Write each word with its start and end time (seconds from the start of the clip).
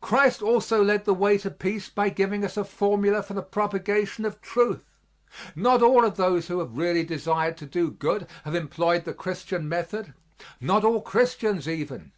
Christ 0.00 0.42
also 0.42 0.80
led 0.80 1.04
the 1.06 1.12
way 1.12 1.36
to 1.38 1.50
peace 1.50 1.88
by 1.88 2.08
giving 2.08 2.44
us 2.44 2.56
a 2.56 2.62
formula 2.62 3.20
for 3.20 3.34
the 3.34 3.42
propagation 3.42 4.24
of 4.24 4.40
truth. 4.40 4.84
Not 5.56 5.82
all 5.82 6.04
of 6.04 6.16
those 6.16 6.46
who 6.46 6.60
have 6.60 6.78
really 6.78 7.02
desired 7.02 7.56
to 7.56 7.66
do 7.66 7.90
good 7.90 8.28
have 8.44 8.54
employed 8.54 9.02
the 9.06 9.12
Christian 9.12 9.68
method 9.68 10.14
not 10.60 10.84
all 10.84 11.00
Christians 11.00 11.66
even. 11.66 12.12